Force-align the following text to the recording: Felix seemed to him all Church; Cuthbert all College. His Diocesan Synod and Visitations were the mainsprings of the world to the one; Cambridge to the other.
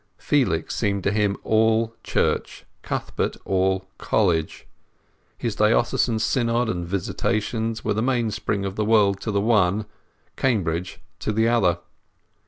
Felix 0.17 0.75
seemed 0.75 1.03
to 1.03 1.11
him 1.11 1.37
all 1.43 1.93
Church; 2.03 2.65
Cuthbert 2.81 3.37
all 3.45 3.87
College. 3.99 4.65
His 5.37 5.55
Diocesan 5.55 6.17
Synod 6.17 6.69
and 6.69 6.87
Visitations 6.87 7.85
were 7.85 7.93
the 7.93 8.01
mainsprings 8.01 8.65
of 8.65 8.75
the 8.77 8.83
world 8.83 9.19
to 9.21 9.29
the 9.29 9.39
one; 9.41 9.85
Cambridge 10.35 10.99
to 11.19 11.31
the 11.31 11.47
other. 11.47 11.77